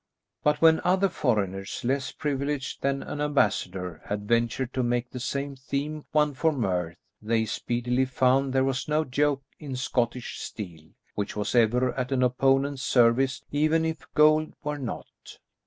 [0.43, 5.55] But when other foreigners less privileged than an ambassador had ventured to make the same
[5.55, 11.35] theme one for mirth, they speedily found there was no joke in Scottish steel, which
[11.35, 15.05] was ever at an opponent's service, even if gold were not.